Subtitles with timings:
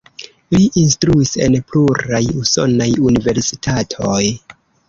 [0.53, 4.21] Li instruis en pluraj usonaj universitatoj.